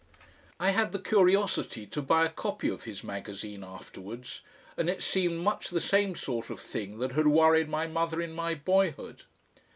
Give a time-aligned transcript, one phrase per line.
[0.59, 4.41] I had the curiosity to buy a copy of his magazine afterwards,
[4.75, 8.31] and it seemed much the same sort of thing that had worried my mother in
[8.31, 9.25] my boyhood.